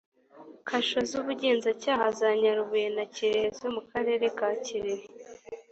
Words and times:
kasho 0.67 0.99
z’ubugenzacyaha 1.09 2.05
za 2.19 2.29
nyarubuye 2.41 2.87
na 2.97 3.05
kirehe 3.13 3.47
zo 3.59 3.67
mu 3.75 3.81
karere 3.91 4.25
ka 4.37 4.49
kirehe 4.65 5.05